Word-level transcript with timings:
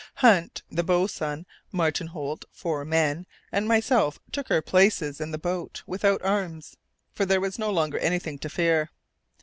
Hunt, 0.15 0.63
the 0.71 0.81
boatswain, 0.83 1.45
Martin 1.71 2.07
Holt, 2.07 2.45
four 2.51 2.83
men, 2.83 3.27
and 3.51 3.67
myself 3.67 4.17
took 4.31 4.49
our 4.49 4.59
places 4.63 5.21
in 5.21 5.29
the 5.29 5.37
boat, 5.37 5.83
without 5.85 6.23
arms; 6.23 6.75
for 7.13 7.23
there 7.23 7.39
was 7.39 7.59
no 7.59 7.69
longer 7.69 7.99
anything 7.99 8.39
to 8.39 8.49
fear. 8.49 8.89